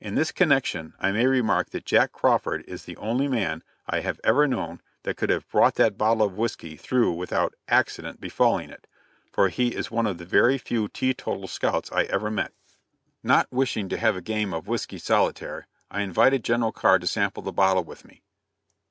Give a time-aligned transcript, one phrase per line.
[0.00, 4.18] In this connection I may remark that Jack Crawford is the only man I have
[4.24, 8.86] ever known that could have brought that bottle of whiskey through without accident befalling it,
[9.30, 12.54] for he is one of the very few teetotal scouts I ever met.
[13.22, 17.42] Not wishing to have a game of "whiskey solitaire," I invited General Carr to sample
[17.42, 18.22] the bottle with me.